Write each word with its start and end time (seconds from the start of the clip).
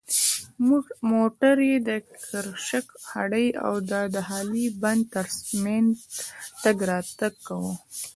موټر 1.11 1.55
یې 1.69 1.77
د 1.87 1.89
کرشک 2.25 2.87
هډې 3.11 3.47
او 3.65 3.73
د 4.15 4.17
هالې 4.29 4.67
بند 4.81 5.03
تر 5.13 5.25
منځ 5.65 5.91
تګ 6.63 6.77
راتګ 6.89 7.33
کاوه. 7.47 7.73